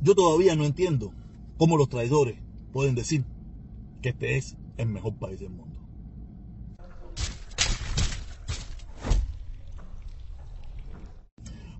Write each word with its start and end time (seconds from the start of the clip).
Yo 0.00 0.14
todavía 0.14 0.54
no 0.54 0.64
entiendo 0.64 1.12
cómo 1.56 1.76
los 1.76 1.88
traidores 1.88 2.38
pueden 2.72 2.94
decir 2.94 3.24
que 4.00 4.10
este 4.10 4.36
es 4.36 4.56
el 4.76 4.88
mejor 4.88 5.14
país 5.14 5.40
del 5.40 5.50
mundo. 5.50 5.76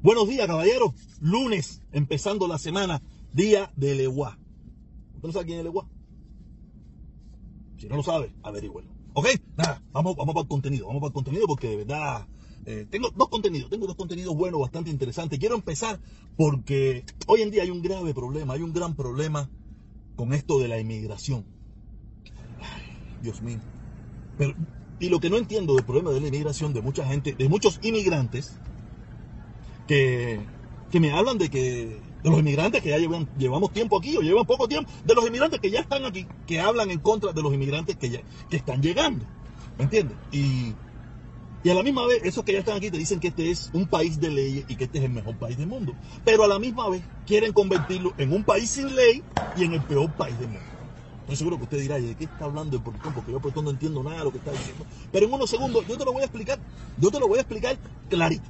Buenos 0.02 0.28
días, 0.28 0.46
caballeros. 0.46 0.94
Lunes, 1.20 1.82
empezando 1.92 2.48
la 2.48 2.58
semana, 2.58 3.02
día 3.32 3.73
de 3.77 3.95
Leguá. 3.95 4.39
¿Usted 5.14 5.29
no 5.29 5.32
sabe 5.32 5.46
quién 5.46 5.59
es 5.59 5.64
Leguá? 5.64 5.89
Si 7.79 7.89
no 7.89 7.96
lo 7.96 8.03
sabe, 8.03 8.35
averígüelo. 8.43 8.89
¿Ok? 9.12 9.29
Nada, 9.57 9.82
vamos, 9.93 10.16
vamos 10.16 10.35
para 10.35 10.43
el 10.43 10.48
contenido. 10.48 10.87
Vamos 10.89 11.00
para 11.00 11.09
el 11.09 11.14
contenido 11.14 11.46
porque 11.46 11.69
de 11.69 11.77
verdad 11.77 12.27
eh, 12.71 12.87
tengo 12.91 13.09
dos 13.16 13.30
contenidos, 13.30 13.71
tengo 13.71 13.87
dos 13.87 13.96
contenidos 13.96 14.37
buenos, 14.37 14.61
bastante 14.61 14.91
interesantes. 14.91 15.39
Quiero 15.39 15.55
empezar 15.55 15.98
porque 16.37 17.03
hoy 17.27 17.41
en 17.41 17.50
día 17.50 17.62
hay 17.62 17.71
un 17.71 17.80
grave 17.80 18.12
problema, 18.12 18.53
hay 18.53 18.61
un 18.61 18.75
gran 18.75 18.95
problema 18.95 19.48
con 20.17 20.35
esto 20.35 20.59
de 20.59 20.68
la 20.68 20.79
inmigración. 20.79 21.46
Ay, 22.61 22.82
Dios 23.23 23.40
mío. 23.40 23.59
Pero, 24.36 24.54
y 25.00 25.09
lo 25.09 25.18
que 25.18 25.31
no 25.31 25.39
entiendo 25.39 25.76
del 25.76 25.86
problema 25.86 26.11
de 26.11 26.21
la 26.21 26.29
inmigración 26.29 26.75
de 26.75 26.82
mucha 26.82 27.07
gente, 27.07 27.32
de 27.32 27.49
muchos 27.49 27.81
inmigrantes, 27.82 28.59
que, 29.87 30.39
que 30.90 31.00
me 31.00 31.11
hablan 31.12 31.39
de 31.39 31.48
que 31.48 31.98
de 32.23 32.31
los 32.31 32.39
inmigrantes 32.39 32.83
que 32.83 32.91
ya 32.91 32.98
llevan, 32.98 33.31
llevamos 33.39 33.73
tiempo 33.73 33.97
aquí 33.97 34.14
o 34.19 34.20
llevan 34.20 34.45
poco 34.45 34.69
tiempo, 34.69 34.91
de 35.06 35.14
los 35.14 35.27
inmigrantes 35.27 35.59
que 35.61 35.70
ya 35.70 35.81
están 35.81 36.05
aquí, 36.05 36.27
que 36.47 36.61
hablan 36.61 36.91
en 36.91 36.98
contra 36.98 37.33
de 37.33 37.41
los 37.41 37.55
inmigrantes 37.55 37.97
que, 37.97 38.11
ya, 38.11 38.20
que 38.50 38.59
están 38.59 38.83
llegando. 38.83 39.25
¿Me 39.78 39.84
entiendes? 39.84 40.19
Y, 40.33 40.75
y 41.64 41.70
a 41.70 41.75
la 41.75 41.83
misma 41.83 42.06
vez, 42.06 42.22
esos 42.22 42.44
que 42.44 42.53
ya 42.53 42.61
están 42.61 42.77
aquí 42.77 42.91
te 42.91 42.98
dicen 42.98 43.19
que 43.19 43.28
este 43.28 43.50
es 43.50 43.70
un 43.72 43.86
país 43.86 44.20
de 44.20 44.30
leyes 44.30 44.64
y 44.69 44.77
que 44.77 44.84
este 44.84 44.98
es 44.98 45.05
el 45.05 45.11
mejor 45.11 45.36
país 45.36 45.58
del 45.58 45.67
mundo. 45.67 45.92
Pero 46.25 46.44
a 46.44 46.48
la 46.48 46.58
misma 46.58 46.89
vez 46.89 47.03
quieren 47.27 47.53
convertirlo 47.53 48.12
en 48.17 48.33
un 48.33 48.44
país 48.44 48.70
sin 48.70 48.94
ley 48.94 49.22
y 49.56 49.64
en 49.64 49.75
el 49.75 49.83
peor 49.83 50.12
país 50.12 50.39
del 50.39 50.48
mundo. 50.48 50.67
Estoy 51.22 51.36
seguro 51.36 51.59
que 51.59 51.64
usted 51.64 51.81
dirá, 51.81 51.98
¿de 51.98 52.14
qué 52.14 52.25
está 52.25 52.45
hablando 52.45 52.77
el 52.77 52.83
portón? 52.83 53.12
Porque 53.12 53.33
yo 53.33 53.41
por 53.41 53.62
no 53.62 53.70
entiendo 53.70 54.03
nada 54.03 54.19
de 54.19 54.25
lo 54.25 54.31
que 54.31 54.39
está 54.39 54.53
diciendo. 54.53 54.86
Pero 55.11 55.27
en 55.27 55.33
unos 55.33 55.51
segundos 55.51 55.84
yo 55.86 55.98
te 55.98 56.05
lo 56.05 56.12
voy 56.12 56.23
a 56.23 56.27
explicar, 56.27 56.59
yo 56.97 57.11
te 57.11 57.19
lo 57.19 57.27
voy 57.27 57.39
a 57.39 57.42
explicar 57.42 57.77
clarito. 58.09 58.48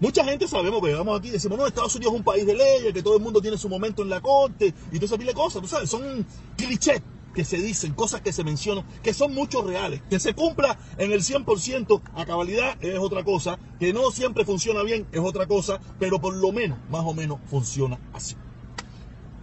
Mucha 0.00 0.24
gente 0.24 0.48
sabemos 0.48 0.82
que 0.82 0.94
vamos 0.94 1.18
aquí 1.18 1.28
y 1.28 1.32
decimos, 1.32 1.58
no, 1.58 1.66
Estados 1.66 1.94
Unidos 1.94 2.14
es 2.14 2.18
un 2.18 2.24
país 2.24 2.46
de 2.46 2.54
leyes, 2.54 2.92
que 2.92 3.02
todo 3.02 3.16
el 3.16 3.22
mundo 3.22 3.40
tiene 3.40 3.56
su 3.56 3.68
momento 3.68 4.02
en 4.02 4.10
la 4.10 4.20
corte, 4.20 4.74
y 4.90 4.96
ese 4.96 5.16
tipo 5.16 5.24
de 5.24 5.34
cosas, 5.34 5.62
tú 5.62 5.68
sabes, 5.68 5.88
son 5.88 6.26
clichés 6.56 7.00
que 7.36 7.44
se 7.44 7.58
dicen, 7.58 7.92
cosas 7.92 8.22
que 8.22 8.32
se 8.32 8.42
mencionan, 8.42 8.86
que 9.02 9.12
son 9.12 9.34
muchos 9.34 9.62
reales. 9.62 10.00
Que 10.08 10.18
se 10.18 10.32
cumpla 10.32 10.78
en 10.96 11.12
el 11.12 11.20
100% 11.20 12.00
a 12.14 12.24
cabalidad 12.24 12.82
es 12.82 12.98
otra 12.98 13.24
cosa, 13.24 13.58
que 13.78 13.92
no 13.92 14.10
siempre 14.10 14.46
funciona 14.46 14.82
bien 14.82 15.06
es 15.12 15.20
otra 15.20 15.46
cosa, 15.46 15.78
pero 15.98 16.18
por 16.18 16.34
lo 16.34 16.50
menos, 16.50 16.78
más 16.90 17.04
o 17.04 17.12
menos, 17.12 17.38
funciona 17.50 17.98
así. 18.14 18.36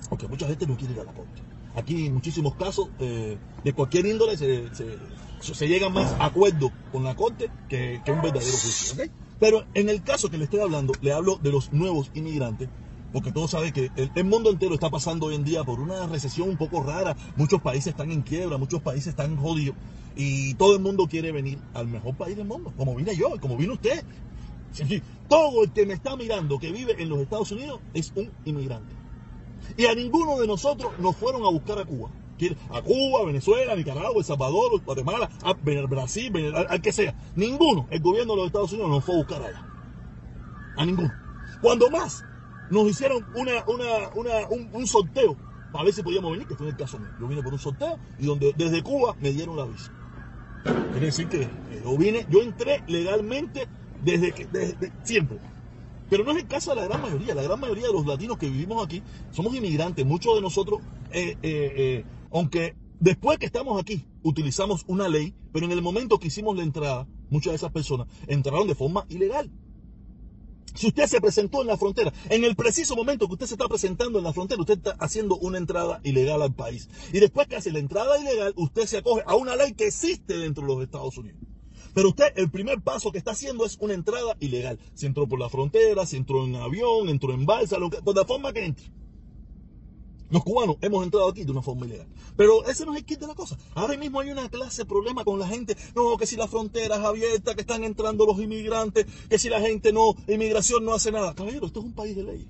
Porque 0.10 0.28
mucha 0.28 0.48
gente 0.48 0.66
no 0.66 0.76
quiere 0.76 0.96
ir 0.96 1.02
a 1.02 1.04
la 1.04 1.14
corte. 1.14 1.44
Aquí 1.76 2.08
en 2.08 2.16
muchísimos 2.16 2.56
casos 2.56 2.90
eh, 3.00 3.38
de 3.64 3.74
cualquier 3.74 4.08
índole 4.08 4.38
se, 4.38 5.68
llegan 5.68 5.94
más 5.94 6.16
acuerdos 6.20 6.72
con 6.92 7.04
la 7.04 7.16
corte 7.16 7.52
que, 7.70 8.02
un 8.08 8.24
verdadero 8.24 8.58
juicio. 8.58 9.06
Pero 9.40 9.66
en 9.76 9.90
el 9.90 10.02
caso 10.02 10.32
que 10.32 10.40
le 10.40 10.46
estoy 10.46 10.62
hablando, 10.62 10.94
le 11.02 11.14
hablo 11.14 11.38
de 11.44 11.52
los 11.52 11.72
nuevos 11.74 12.10
inmigrantes, 12.16 12.70
porque 13.14 13.32
todos 13.32 13.52
saben 13.52 13.72
que 13.72 13.92
el, 13.96 14.26
mundo 14.26 14.50
entero 14.50 14.74
está 14.74 14.90
pasando 14.90 15.28
hoy 15.28 15.36
en 15.36 15.44
día 15.44 15.64
por 15.64 15.80
una 15.80 16.08
recesión 16.08 16.50
un 16.50 16.58
poco 16.58 16.84
rara, 16.84 17.16
muchos 17.36 17.62
países 17.62 17.88
están 17.88 18.12
en 18.12 18.24
quiebra, 18.24 18.58
muchos 18.58 18.82
países 18.82 19.08
están 19.08 19.38
jodidos, 19.38 19.76
y 20.16 20.56
todo 20.56 20.76
el 20.76 20.82
mundo 20.82 21.08
quiere 21.08 21.32
venir 21.32 21.60
al 21.74 21.88
mejor 21.88 22.16
país 22.16 22.36
del 22.36 22.48
mundo, 22.48 22.74
como 22.76 22.96
vine 22.96 23.16
yo, 23.16 23.40
como 23.40 23.56
vino 23.56 23.74
usted. 23.74 24.04
Todo 25.30 25.64
el 25.64 25.72
que 25.72 25.86
me 25.86 25.94
está 25.94 26.16
mirando 26.18 26.58
que 26.58 26.72
vive 26.72 26.96
en 27.02 27.08
los 27.08 27.20
Estados 27.20 27.52
Unidos 27.52 27.80
es 27.94 28.12
un 28.16 28.32
inmigrante. 28.44 28.94
Y 29.78 29.86
a 29.86 29.94
ninguno 29.94 30.40
de 30.40 30.48
nosotros 30.48 30.92
nos 31.00 31.16
fueron 31.16 31.44
a 31.46 31.50
buscar 31.50 31.80
a 31.80 31.86
Cuba 31.86 32.10
a 32.72 32.82
Cuba, 32.82 33.26
Venezuela, 33.26 33.76
Nicaragua, 33.76 34.18
El 34.18 34.24
Salvador, 34.24 34.82
Guatemala, 34.84 35.30
a 35.44 35.54
Brasil, 35.54 36.54
al, 36.56 36.82
que 36.82 36.92
sea. 36.92 37.16
Ninguno, 37.36 37.88
el 37.90 38.02
gobierno 38.02 38.34
de 38.34 38.38
los 38.38 38.48
Estados 38.48 38.74
Unidos 38.74 38.90
nos 38.90 39.06
fue 39.06 39.16
a 39.16 39.18
buscar 39.18 39.42
allá. 39.44 39.66
A 40.78 40.86
ninguno. 40.86 41.12
Cuando 41.62 41.90
más 41.90 42.24
nos 42.74 42.90
hicieron 42.90 43.26
una, 43.36 43.64
una, 43.68 44.10
una, 44.16 44.48
un, 44.50 44.88
sorteo 44.88 45.38
para 45.72 45.86
ver 45.86 45.94
si 45.94 46.04
podíamos 46.04 46.32
venir, 46.32 46.48
que 46.48 46.56
fue 46.56 46.68
en 46.68 46.74
el 46.74 46.78
caso 46.78 47.00
mío. 47.00 47.10
Yo 47.20 47.28
vine 47.28 47.42
por 47.42 47.54
un 47.54 47.60
sorteo 47.60 47.98
y 48.20 48.26
donde 48.26 48.54
desde 48.58 48.82
Cuba 48.84 49.16
me 49.22 49.32
dieron 49.32 49.56
la 49.56 49.66
visa. 49.66 49.92
Quiere 50.92 51.08
decir 51.08 51.28
que 51.28 51.48
yo 51.84 51.98
vine, 51.98 52.26
yo 52.30 52.42
entré 52.42 52.84
legalmente 52.88 53.68
desde 54.04 54.32
que, 54.32 54.48
siempre. 55.04 55.40
Pero 56.10 56.24
no 56.24 56.32
es 56.32 56.38
el 56.38 56.48
caso 56.48 56.72
de 56.72 56.82
la 56.82 56.88
gran 56.88 57.02
mayoría. 57.02 57.34
La 57.34 57.44
gran 57.44 57.60
mayoría 57.60 57.88
de 57.88 57.94
los 57.94 58.06
latinos 58.06 58.38
que 58.38 58.50
vivimos 58.50 58.86
aquí 58.86 59.02
somos 59.32 59.56
inmigrantes. 59.56 60.06
Muchos 60.06 60.36
de 60.36 60.42
nosotros 60.42 60.82
eh, 61.12 61.38
eh, 61.44 61.74
eh, 61.76 62.06
aunque 62.32 62.76
después 63.00 63.38
que 63.38 63.46
estamos 63.46 63.80
aquí 63.80 64.06
utilizamos 64.24 64.84
una 64.88 65.08
ley, 65.08 65.36
pero 65.52 65.66
en 65.66 65.72
el 65.72 65.82
momento 65.82 66.20
que 66.20 66.28
hicimos 66.28 66.58
la 66.58 66.64
entrada, 66.64 67.08
muchas 67.30 67.52
de 67.52 67.58
esas 67.58 67.72
personas 67.72 68.08
entraron 68.28 68.68
de 68.68 68.76
forma 68.76 69.06
ilegal. 69.10 69.52
Si 70.76 70.88
usted 70.88 71.08
se 71.08 71.22
presentó 71.22 71.62
en 71.62 71.68
la 71.68 71.78
frontera, 71.78 72.12
en 72.30 72.44
el 72.44 72.56
preciso 72.56 72.96
momento 72.96 73.28
que 73.28 73.34
usted 73.34 73.46
se 73.46 73.54
está 73.54 73.68
presentando 73.68 74.18
en 74.18 74.26
la 74.26 74.34
frontera, 74.34 74.60
usted 74.60 74.78
está 74.78 74.96
haciendo 75.00 75.38
una 75.38 75.58
entrada 75.58 76.02
ilegal 76.04 76.42
al 76.42 76.54
país. 76.54 76.90
Y 77.12 77.20
después 77.20 77.48
que 77.48 77.56
hace 77.56 77.72
la 77.72 77.80
entrada 77.80 78.20
ilegal, 78.20 78.54
usted 78.56 78.86
se 78.86 78.98
acoge 78.98 79.24
a 79.26 79.36
una 79.36 79.56
ley 79.56 79.74
que 79.74 79.88
existe 79.88 80.38
dentro 80.38 80.64
de 80.64 80.74
los 80.74 80.84
Estados 80.84 81.18
Unidos. 81.18 81.40
Pero 81.94 82.10
usted, 82.10 82.34
el 82.36 82.50
primer 82.50 82.82
paso 82.82 83.12
que 83.12 83.20
está 83.20 83.32
haciendo 83.32 83.66
es 83.66 83.78
una 83.80 83.94
entrada 83.94 84.36
ilegal. 84.40 84.80
Si 84.96 85.06
entró 85.06 85.28
por 85.28 85.40
la 85.40 85.50
frontera, 85.50 86.08
si 86.08 86.18
entró 86.18 86.44
en 86.44 86.56
avión, 86.56 87.08
entró 87.08 87.34
en 87.34 87.46
balsa, 87.46 87.78
lo 87.78 87.92
que, 87.92 88.02
por 88.02 88.16
la 88.16 88.26
forma 88.26 88.52
que 88.52 88.66
entre. 88.66 89.03
Los 90.34 90.44
cubanos 90.44 90.78
hemos 90.82 91.04
entrado 91.04 91.30
aquí 91.30 91.44
de 91.44 91.52
una 91.52 91.62
forma 91.62 91.86
ilegal. 91.86 92.08
Pero 92.36 92.66
ese 92.66 92.88
no 92.88 92.94
es 92.94 93.02
el 93.02 93.06
kit 93.06 93.20
de 93.20 93.28
la 93.28 93.36
cosa. 93.36 93.56
Ahora 93.76 93.96
mismo 93.98 94.20
hay 94.20 94.32
una 94.32 94.50
clase 94.50 94.82
de 94.82 94.88
problema 94.88 95.24
con 95.24 95.38
la 95.38 95.48
gente. 95.48 95.78
No, 95.96 96.18
que 96.18 96.26
si 96.26 96.36
las 96.36 96.50
fronteras 96.50 97.02
abiertas, 97.02 97.54
que 97.54 97.62
están 97.62 97.84
entrando 97.84 98.26
los 98.26 98.40
inmigrantes, 98.40 99.06
que 99.30 99.38
si 99.38 99.48
la 99.48 99.62
gente 99.62 99.94
no, 99.94 100.16
inmigración 100.28 100.84
no 100.86 100.96
hace 100.96 101.12
nada. 101.12 101.36
Caballero, 101.36 101.68
esto 101.68 101.82
es 101.82 101.86
un 101.86 101.94
país 101.94 102.16
de 102.16 102.24
leyes. 102.24 102.48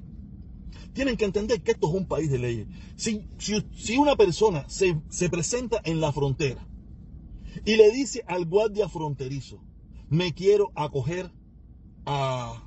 Tienen 0.93 1.17
que 1.17 1.25
entender 1.25 1.61
que 1.61 1.71
esto 1.71 1.89
es 1.89 1.93
un 1.93 2.07
país 2.07 2.31
de 2.31 2.39
leyes. 2.39 2.67
Si, 2.95 3.27
si, 3.37 3.61
si 3.75 3.97
una 3.97 4.15
persona 4.15 4.63
se, 4.69 5.01
se 5.09 5.29
presenta 5.29 5.81
en 5.83 5.99
la 5.99 6.13
frontera 6.13 6.65
y 7.65 7.75
le 7.75 7.91
dice 7.91 8.23
al 8.27 8.45
guardia 8.45 8.87
fronterizo, 8.87 9.61
me 10.07 10.33
quiero 10.33 10.71
acoger 10.73 11.33
a... 12.05 12.63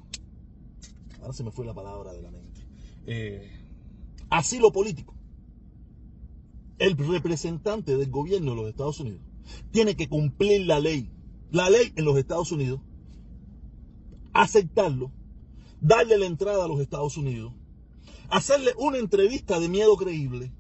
Ahora 1.23 1.33
se 1.33 1.43
me 1.43 1.53
fue 1.53 1.65
la 1.65 1.73
palabra 1.73 2.13
de 2.13 2.21
la 2.21 2.31
mente. 2.31 2.61
Eh, 3.07 3.56
asilo 4.37 4.71
político. 4.71 5.15
El 6.79 6.97
representante 6.97 7.97
del 7.97 8.11
gobierno 8.11 8.51
de 8.51 8.57
los 8.57 8.69
Estados 8.69 9.01
Unidos 9.01 9.23
tiene 9.71 9.97
que 9.97 10.09
cumplir 10.09 10.67
la 10.67 10.79
ley, 10.79 11.11
la 11.51 11.71
ley 11.71 11.93
en 11.97 12.05
los 12.05 12.19
Estados 12.19 12.53
Unidos, 12.53 12.81
aceptarlo, 14.35 15.11
darle 15.81 16.19
la 16.19 16.27
entrada 16.27 16.65
a 16.65 16.69
los 16.69 16.81
Estados 16.81 17.17
Unidos, 17.17 17.55
hacerle 18.29 18.73
una 18.77 18.99
entrevista 18.99 19.59
de 19.59 19.71
miedo 19.71 19.97
creíble. 19.97 20.53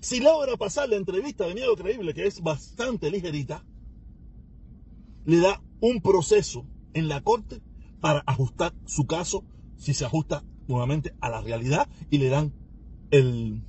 Si 0.00 0.20
logra 0.20 0.56
pasar 0.56 0.88
la 0.88 0.96
entrevista 0.96 1.46
de 1.46 1.54
miedo 1.54 1.76
creíble, 1.76 2.14
que 2.14 2.26
es 2.26 2.40
bastante 2.40 3.10
ligerita, 3.10 3.62
le 5.26 5.38
da 5.38 5.62
un 5.80 6.00
proceso 6.00 6.64
en 6.94 7.08
la 7.08 7.20
corte 7.20 7.60
para 8.00 8.22
ajustar 8.26 8.72
su 8.86 9.06
caso, 9.06 9.44
si 9.76 9.92
se 9.92 10.06
ajusta 10.06 10.44
nuevamente 10.66 11.14
a 11.20 11.28
la 11.28 11.42
realidad, 11.42 11.88
y 12.08 12.18
le 12.18 12.28
dan 12.28 12.54
el, 13.10 13.62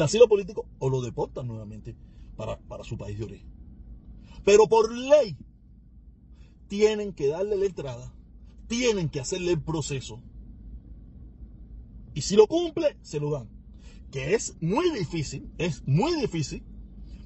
asilo 0.00 0.28
político 0.28 0.66
o 0.78 0.90
lo 0.90 1.00
deportan 1.00 1.46
nuevamente 1.46 1.96
para, 2.36 2.58
su 2.84 2.96
país 2.96 3.18
de 3.18 3.24
origen. 3.24 3.48
Pero 4.44 4.66
por 4.66 4.92
ley 4.92 5.36
tienen 6.68 7.12
que 7.12 7.28
darle 7.28 7.56
la 7.56 7.66
entrada, 7.66 8.12
tienen 8.66 9.08
que 9.08 9.20
hacerle 9.20 9.52
el 9.52 9.62
proceso. 9.62 10.20
Y 12.14 12.22
si 12.22 12.36
lo 12.36 12.46
cumple, 12.46 12.96
se 13.02 13.20
lo 13.20 13.30
dan. 13.30 13.48
Que 14.10 14.34
es 14.34 14.56
muy 14.60 14.90
difícil, 14.90 15.50
es 15.58 15.82
muy 15.86 16.14
difícil 16.20 16.62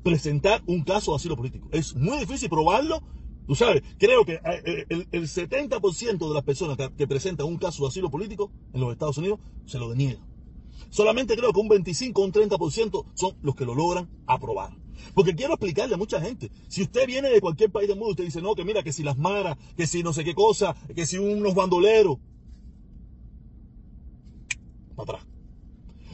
presentar 0.03 0.63
un 0.67 0.85
caso 0.85 1.13
de 1.13 1.17
asilo 1.17 1.37
político. 1.37 1.69
Es 1.73 1.95
muy 1.95 2.19
difícil 2.19 2.49
probarlo. 2.49 3.03
Tú 3.47 3.55
sabes, 3.55 3.83
creo 3.99 4.25
que 4.25 4.35
eh, 4.35 4.87
el, 4.89 5.09
el 5.11 5.23
70% 5.23 6.29
de 6.29 6.35
las 6.35 6.45
personas 6.45 6.77
que 6.97 7.07
presentan 7.07 7.47
un 7.47 7.57
caso 7.57 7.83
de 7.83 7.89
asilo 7.89 8.11
político 8.11 8.51
en 8.73 8.81
los 8.81 8.93
Estados 8.93 9.19
Unidos 9.19 9.41
se 9.67 9.79
lo 9.79 9.91
deniegan. 9.91 10.28
Solamente 10.91 11.37
creo 11.37 11.53
que 11.53 11.61
un 11.61 11.69
25 11.69 12.21
o 12.21 12.25
un 12.25 12.33
30% 12.33 13.05
son 13.15 13.37
los 13.43 13.55
que 13.55 13.65
lo 13.65 13.75
logran 13.75 14.09
aprobar. 14.27 14.77
Porque 15.15 15.35
quiero 15.35 15.55
explicarle 15.55 15.95
a 15.95 15.99
mucha 15.99 16.21
gente, 16.21 16.51
si 16.69 16.83
usted 16.83 17.07
viene 17.07 17.29
de 17.29 17.41
cualquier 17.41 17.71
país 17.71 17.89
del 17.89 17.99
mundo, 17.99 18.11
usted 18.11 18.25
dice, 18.25 18.43
no, 18.43 18.55
que 18.55 18.65
mira, 18.65 18.83
que 18.83 18.93
si 18.93 19.03
las 19.03 19.17
maras, 19.17 19.57
que 19.77 19.87
si 19.87 20.03
no 20.03 20.13
sé 20.13 20.25
qué 20.25 20.35
cosa, 20.35 20.75
que 20.95 21.07
si 21.07 21.19
unos 21.19 21.55
bandoleros. 21.55 22.19
Para 24.97 25.19
atrás. 25.19 25.29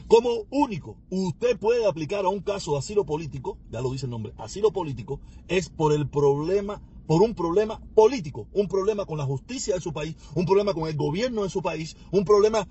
Como 0.06 0.44
único, 0.50 0.98
usted 1.08 1.58
puede 1.58 1.86
aplicar 1.86 2.26
a 2.26 2.28
un 2.28 2.40
caso 2.40 2.72
de 2.72 2.78
asilo 2.78 3.06
político, 3.06 3.58
ya 3.70 3.80
lo 3.80 3.90
dice 3.90 4.04
el 4.04 4.10
nombre, 4.10 4.34
asilo 4.36 4.70
político, 4.70 5.18
es 5.48 5.70
por 5.70 5.94
el 5.94 6.08
problema, 6.08 6.82
por 7.06 7.22
un 7.22 7.34
problema 7.34 7.80
político, 7.94 8.46
un 8.52 8.68
problema 8.68 9.06
con 9.06 9.16
la 9.16 9.24
justicia 9.24 9.74
de 9.74 9.80
su 9.80 9.94
país, 9.94 10.14
un 10.34 10.44
problema 10.44 10.74
con 10.74 10.88
el 10.88 10.96
gobierno 10.96 11.42
de 11.42 11.48
su 11.48 11.62
país, 11.62 11.96
un 12.10 12.26
problema 12.26 12.68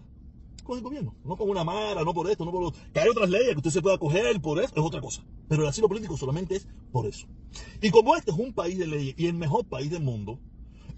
con 0.64 0.78
el 0.78 0.84
gobierno, 0.84 1.16
no 1.24 1.36
con 1.36 1.50
una 1.50 1.64
mara, 1.64 2.04
no 2.04 2.14
por 2.14 2.30
esto, 2.30 2.46
no 2.46 2.52
por 2.52 2.64
lo 2.64 2.74
Que 2.94 3.00
hay 3.00 3.10
otras 3.10 3.30
leyes 3.30 3.52
que 3.52 3.58
usted 3.58 3.72
se 3.72 3.82
pueda 3.82 3.98
coger 3.98 4.40
por 4.42 4.60
eso, 4.60 4.74
es 4.76 4.82
otra 4.82 5.02
cosa. 5.02 5.24
Pero 5.48 5.64
el 5.64 5.70
asilo 5.70 5.88
político 5.88 6.18
solamente 6.18 6.56
es 6.56 6.68
por 6.92 7.06
eso. 7.06 7.28
Y 7.82 7.92
como 7.92 8.16
este 8.16 8.32
es 8.32 8.38
un 8.38 8.54
país 8.54 8.78
de 8.78 8.88
leyes 8.88 9.16
y 9.18 9.28
el 9.28 9.34
mejor 9.34 9.66
país 9.66 9.92
del 9.92 10.02
mundo, 10.02 10.40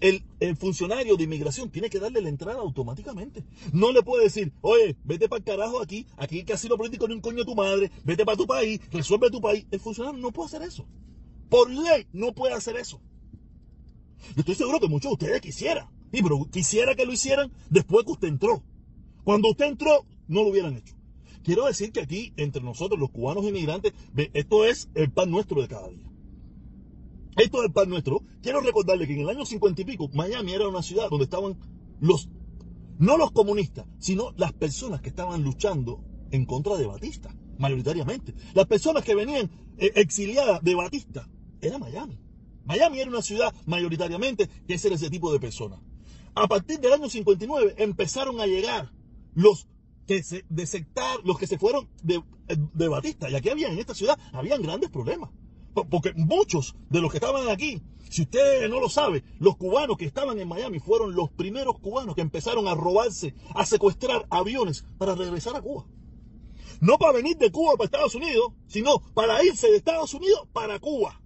el, 0.00 0.22
funcionario 0.56 1.16
de 1.16 1.24
inmigración 1.24 1.70
tiene 1.70 1.90
que 1.90 1.98
darle 1.98 2.20
la 2.20 2.28
entrada 2.28 2.60
automáticamente. 2.60 3.44
No 3.72 3.92
le 3.92 4.02
puede 4.02 4.24
decir, 4.24 4.52
oye, 4.60 4.96
vete 5.04 5.28
para 5.28 5.38
el 5.38 5.44
carajo 5.44 5.80
aquí, 5.80 6.06
aquí 6.16 6.44
que 6.44 6.52
asilo 6.52 6.76
político 6.76 7.08
ni 7.08 7.14
un 7.14 7.20
coño 7.20 7.38
de 7.38 7.44
tu 7.44 7.54
madre, 7.54 7.90
vete 8.04 8.24
para 8.24 8.36
tu 8.36 8.46
país, 8.46 8.80
resuelve 8.90 9.30
tu 9.30 9.40
país. 9.40 9.66
El 9.70 9.80
funcionario 9.80 10.20
no 10.20 10.32
puede 10.32 10.46
hacer 10.48 10.62
eso. 10.62 10.86
Por 11.48 11.70
ley 11.70 12.06
no 12.12 12.32
puede 12.32 12.54
hacer 12.54 12.76
eso. 12.76 13.00
Yo 14.34 14.40
estoy 14.40 14.54
seguro 14.54 14.80
que 14.80 14.88
muchos 14.88 15.10
de 15.10 15.14
ustedes 15.14 15.40
quisieran. 15.40 15.88
Sí, 16.12 16.22
pero 16.22 16.48
quisiera 16.50 16.94
que 16.94 17.06
lo 17.06 17.12
hicieran 17.12 17.52
después 17.70 18.04
que 18.04 18.12
usted 18.12 18.28
entró. 18.28 18.62
Cuando 19.26 19.50
usted 19.50 19.64
entró, 19.64 20.06
no 20.28 20.44
lo 20.44 20.50
hubieran 20.50 20.76
hecho. 20.76 20.94
Quiero 21.42 21.66
decir 21.66 21.90
que 21.90 21.98
aquí, 21.98 22.32
entre 22.36 22.62
nosotros, 22.62 23.00
los 23.00 23.10
cubanos 23.10 23.44
inmigrantes, 23.44 23.92
esto 24.34 24.64
es 24.64 24.88
el 24.94 25.10
pan 25.10 25.32
nuestro 25.32 25.60
de 25.60 25.66
cada 25.66 25.88
día. 25.88 26.08
Esto 27.36 27.58
es 27.58 27.66
el 27.66 27.72
pan 27.72 27.88
nuestro. 27.88 28.22
Quiero 28.40 28.60
recordarle 28.60 29.04
que 29.04 29.14
en 29.14 29.22
el 29.22 29.28
año 29.28 29.44
50 29.44 29.82
y 29.82 29.84
pico, 29.84 30.08
Miami 30.14 30.52
era 30.52 30.68
una 30.68 30.80
ciudad 30.80 31.08
donde 31.10 31.24
estaban 31.24 31.58
los, 31.98 32.28
no 33.00 33.16
los 33.16 33.32
comunistas, 33.32 33.84
sino 33.98 34.32
las 34.36 34.52
personas 34.52 35.00
que 35.00 35.08
estaban 35.08 35.42
luchando 35.42 36.04
en 36.30 36.46
contra 36.46 36.76
de 36.76 36.86
Batista, 36.86 37.34
mayoritariamente. 37.58 38.32
Las 38.54 38.66
personas 38.66 39.02
que 39.02 39.16
venían 39.16 39.50
eh, 39.76 39.90
exiliadas 39.96 40.62
de 40.62 40.76
Batista, 40.76 41.28
era 41.60 41.78
Miami. 41.78 42.16
Miami 42.64 43.00
era 43.00 43.10
una 43.10 43.22
ciudad 43.22 43.52
mayoritariamente 43.66 44.48
que 44.68 44.74
era 44.74 44.94
ese 44.94 45.10
tipo 45.10 45.32
de 45.32 45.40
personas. 45.40 45.80
A 46.36 46.46
partir 46.46 46.78
del 46.78 46.92
año 46.92 47.08
59 47.08 47.74
empezaron 47.78 48.40
a 48.40 48.46
llegar 48.46 48.94
los 49.36 49.68
que 50.08 50.24
se 50.24 50.44
sectar, 50.66 51.18
los 51.22 51.38
que 51.38 51.46
se 51.46 51.58
fueron 51.58 51.88
de, 52.02 52.20
de 52.48 52.88
Batista. 52.88 53.30
Y 53.30 53.36
aquí 53.36 53.50
había 53.50 53.68
en 53.68 53.78
esta 53.78 53.94
ciudad, 53.94 54.18
habían 54.32 54.62
grandes 54.62 54.90
problemas 54.90 55.30
porque 55.84 56.12
muchos 56.14 56.74
de 56.88 57.00
los 57.00 57.10
que 57.10 57.18
estaban 57.18 57.48
aquí, 57.48 57.82
si 58.08 58.22
usted 58.22 58.68
no 58.68 58.80
lo 58.80 58.88
sabe, 58.88 59.22
los 59.38 59.56
cubanos 59.56 59.96
que 59.96 60.06
estaban 60.06 60.38
en 60.38 60.48
Miami 60.48 60.78
fueron 60.78 61.14
los 61.14 61.30
primeros 61.30 61.78
cubanos 61.78 62.14
que 62.14 62.22
empezaron 62.22 62.66
a 62.66 62.74
robarse, 62.74 63.34
a 63.54 63.66
secuestrar 63.66 64.26
aviones 64.30 64.84
para 64.98 65.14
regresar 65.14 65.56
a 65.56 65.60
Cuba. 65.60 65.86
No 66.80 66.98
para 66.98 67.12
venir 67.12 67.36
de 67.36 67.50
Cuba 67.50 67.72
para 67.72 67.86
Estados 67.86 68.14
Unidos, 68.14 68.52
sino 68.66 68.98
para 69.14 69.42
irse 69.44 69.70
de 69.70 69.76
Estados 69.76 70.14
Unidos 70.14 70.46
para 70.52 70.78
Cuba. 70.78 71.20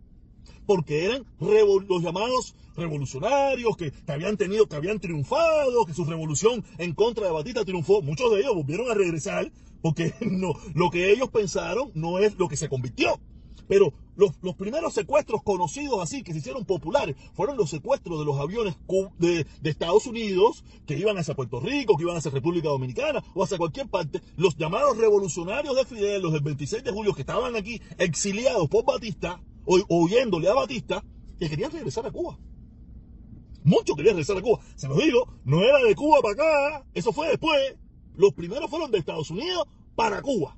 Porque 0.66 1.04
eran 1.04 1.26
los 1.38 2.02
llamados 2.02 2.54
revolucionarios 2.80 3.76
que, 3.76 3.92
habían 4.08 4.36
tenido, 4.36 4.66
que 4.66 4.76
habían 4.76 4.98
triunfado, 4.98 5.84
que 5.86 5.94
su 5.94 6.04
revolución 6.04 6.64
en 6.78 6.94
contra 6.94 7.26
de 7.26 7.32
Batista 7.32 7.64
triunfó. 7.64 8.02
Muchos 8.02 8.32
de 8.32 8.40
ellos 8.40 8.54
volvieron 8.54 8.90
a 8.90 8.94
regresar 8.94 9.52
porque 9.82 10.14
no, 10.20 10.54
lo 10.74 10.90
que 10.90 11.12
ellos 11.12 11.30
pensaron 11.30 11.90
no 11.94 12.18
es 12.18 12.38
lo 12.38 12.48
que 12.48 12.56
se 12.56 12.68
convirtió. 12.68 13.20
Pero 13.70 13.94
los, 14.16 14.34
primeros 14.56 14.92
secuestros 14.94 15.44
conocidos 15.44 16.02
así, 16.02 16.24
que 16.24 16.32
se 16.32 16.40
hicieron 16.40 16.64
populares, 16.64 17.14
fueron 17.34 17.56
los 17.56 17.70
secuestros 17.70 18.18
de 18.18 18.24
los 18.24 18.36
aviones 18.40 18.76
de, 19.18 19.46
Estados 19.62 20.06
Unidos 20.08 20.64
que 20.86 20.98
iban 20.98 21.16
hacia 21.18 21.36
Puerto 21.36 21.60
Rico, 21.60 21.96
que 21.96 22.02
iban 22.02 22.16
hacia 22.16 22.32
República 22.32 22.68
Dominicana 22.68 23.22
o 23.32 23.44
hacia 23.44 23.58
cualquier 23.58 23.88
parte. 23.88 24.20
Los 24.36 24.56
llamados 24.56 24.98
revolucionarios 24.98 25.76
de 25.76 25.84
Fidel, 25.84 26.20
los 26.20 26.32
del 26.32 26.42
26 26.42 26.82
de 26.82 26.90
julio, 26.90 27.14
que 27.14 27.20
estaban 27.20 27.54
aquí 27.54 27.80
exiliados 27.98 28.68
por 28.68 28.84
Batista, 28.84 29.40
o, 29.64 29.78
huyéndole 29.88 30.48
a 30.48 30.54
Batista, 30.54 31.04
que 31.38 31.48
querían 31.48 31.70
regresar 31.70 32.04
a 32.04 32.10
Cuba. 32.10 32.36
Muchos 33.64 33.96
querían 33.96 34.16
regresar 34.16 34.38
a 34.38 34.42
Cuba. 34.42 34.60
Se 34.74 34.88
los 34.88 34.98
digo, 34.98 35.28
no 35.44 35.62
era 35.62 35.78
de 35.78 35.94
Cuba 35.94 36.20
para 36.22 36.34
acá, 36.34 36.86
eso 36.94 37.12
fue 37.12 37.28
después. 37.28 37.76
Los 38.16 38.32
primeros 38.34 38.70
fueron 38.70 38.90
de 38.90 38.98
Estados 38.98 39.30
Unidos 39.30 39.66
para 39.94 40.22
Cuba. 40.22 40.56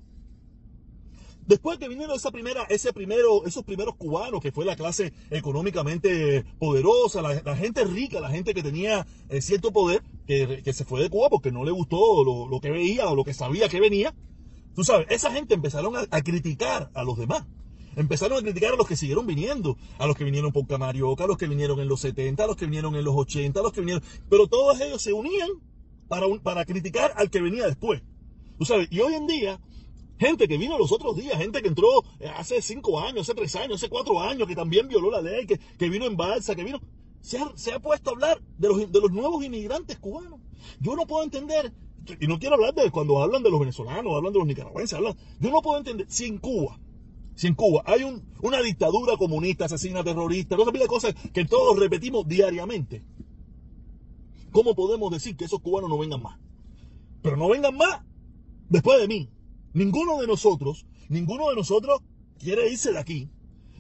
Después 1.47 1.79
que 1.79 1.89
vinieron 1.89 2.17
esa 2.17 2.31
primera, 2.31 2.63
ese 2.69 2.93
primero, 2.93 3.45
esos 3.45 3.65
primeros 3.65 3.97
cubanos, 3.97 4.41
que 4.41 4.53
fue 4.53 4.65
la 4.65 4.77
clase 4.77 5.13
económicamente 5.31 6.45
poderosa, 6.59 7.21
la, 7.21 7.57
gente 7.57 7.85
rica, 7.85 8.21
la 8.21 8.31
gente 8.31 8.55
que 8.55 8.63
tenía 8.63 9.07
eh, 9.29 9.43
cierto 9.43 9.73
poder, 9.73 10.03
que, 10.27 10.73
se 10.73 10.85
fue 10.85 11.03
de 11.03 11.11
Cuba 11.11 11.29
porque 11.31 11.51
no 11.51 11.65
le 11.65 11.73
gustó 11.73 12.25
lo, 12.25 12.61
que 12.61 12.71
veía 12.71 13.09
o 13.09 13.17
lo 13.17 13.25
que 13.25 13.35
sabía 13.35 13.69
que 13.69 13.81
venía. 13.81 14.15
Tú 14.75 14.85
sabes, 14.85 15.07
esa 15.11 15.33
gente 15.33 15.55
empezaron 15.55 15.95
a, 15.97 16.23
criticar 16.23 16.91
a 16.95 17.03
los 17.03 17.19
demás. 17.19 17.45
Empezaron 17.97 18.39
a 18.39 18.43
criticar 18.43 18.73
a 18.73 18.77
los 18.77 18.87
que 18.87 18.97
siguieron 18.97 19.27
viniendo, 19.27 19.77
a 19.99 20.07
los 20.07 20.17
que 20.17 20.25
vinieron 20.25 20.53
por 20.53 20.67
Camarioca, 20.67 21.25
a 21.25 21.27
los 21.27 21.37
que 21.37 21.47
vinieron 21.47 21.81
en 21.81 21.89
los 21.89 22.01
70, 22.01 22.45
a 22.45 22.47
los 22.47 22.57
que 22.57 22.67
vinieron 22.67 22.95
en 22.97 23.05
los 23.05 23.15
80, 23.15 23.61
a 23.61 23.63
los 23.63 23.73
que 23.73 23.81
vinieron. 23.81 24.03
Pero 24.29 24.47
todos 24.47 24.81
ellos 24.81 25.03
se 25.03 25.13
unían 25.13 25.51
para, 26.09 26.27
para 26.43 26.65
criticar 26.65 27.13
al 27.17 27.31
que 27.31 27.41
venía 27.41 27.67
después. 27.67 28.03
Tú 28.59 28.65
sabes, 28.65 28.89
y 28.91 29.01
hoy 29.01 29.15
en 29.15 29.27
día 29.27 29.61
Gente 30.23 30.47
que 30.47 30.57
vino 30.57 30.79
los 30.79 30.93
otros 30.93 31.17
días, 31.17 31.37
gente 31.37 31.61
que 31.63 31.67
entró 31.67 31.89
hace 32.37 32.63
cinco 32.63 33.01
años, 33.01 33.23
hace 33.23 33.35
tres 33.35 33.57
años, 33.57 33.83
hace 33.83 33.89
cuatro 33.89 34.21
años, 34.21 34.47
que 34.47 34.55
también 34.55 34.87
violó 34.87 35.11
la 35.11 35.21
ley, 35.21 35.47
que, 35.47 35.59
que 35.59 35.89
vino 35.89 36.07
en 36.07 36.17
balsa, 36.17 36.55
que 36.55 36.63
vino. 36.63 36.81
Se 37.21 37.39
ha, 37.39 37.51
se 37.57 37.73
ha, 37.73 37.81
puesto 37.81 38.11
a 38.11 38.13
hablar 38.13 38.41
de 38.57 38.69
los, 38.69 38.93
de 38.93 39.01
los 39.01 39.11
nuevos 39.11 39.45
inmigrantes 39.45 39.99
cubanos. 39.99 40.39
Yo 40.79 40.95
no 40.95 41.09
puedo 41.09 41.25
entender, 41.25 41.73
y 42.21 42.29
no 42.29 42.39
quiero 42.39 42.55
hablar 42.55 42.73
de 42.73 42.89
cuando 42.93 43.21
hablan 43.21 43.43
de 43.43 43.51
los 43.51 43.59
venezolanos, 43.59 44.15
hablan 44.15 44.33
de 44.33 44.39
los 44.39 44.47
nicaragüenses, 44.47 44.97
hablan, 44.97 45.17
yo 45.41 45.51
no 45.51 45.61
puedo 45.61 45.79
entender, 45.79 46.07
si 46.09 46.27
en 46.27 46.39
Cuba, 46.39 46.79
si 47.35 47.47
en 47.47 47.55
Cuba 47.55 47.83
hay 47.87 48.05
un, 48.05 48.23
una 48.43 48.61
dictadura 48.61 49.17
comunista, 49.17 49.65
asesina, 49.65 50.05
terrorista, 50.05 50.57
no 50.57 50.65
se 50.65 50.87
cosas 50.87 51.15
que 51.33 51.45
todos 51.45 51.79
repetimos 51.79 52.27
diariamente, 52.27 53.05
¿cómo 54.51 54.75
podemos 54.75 55.11
decir 55.11 55.37
que 55.37 55.45
esos 55.45 55.61
cubanos 55.61 55.91
no 55.91 55.99
vengan 55.99 56.23
más? 56.23 56.39
Pero 57.23 57.37
no 57.37 57.49
vengan 57.49 57.77
más 57.77 58.03
después 58.69 59.01
de 59.01 59.09
mí. 59.09 59.31
Ninguno 59.73 60.21
de 60.21 60.27
nosotros, 60.27 60.87
ninguno 61.09 61.49
de 61.49 61.57
nosotros 61.57 62.01
quiere 62.39 62.71
irse 62.71 62.93
de 62.93 62.99
aquí. 62.99 63.31